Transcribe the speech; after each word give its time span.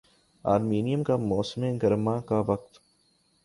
Armenia 0.45 1.03
کا 1.03 1.15
موسم 1.23 1.61
گرما 1.83 2.19
کا 2.21 2.39
وقت 2.47 2.79